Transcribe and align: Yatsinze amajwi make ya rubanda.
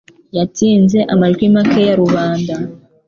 Yatsinze 0.37 0.99
amajwi 1.13 1.45
make 1.55 1.81
ya 1.87 1.95
rubanda. 2.01 2.55